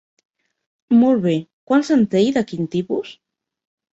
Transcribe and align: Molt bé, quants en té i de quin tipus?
Molt 1.01 1.21
bé, 1.25 1.33
quants 1.71 1.93
en 1.97 2.05
té 2.15 2.21
i 2.29 2.33
de 2.37 2.45
quin 2.53 2.65
tipus? 2.77 3.15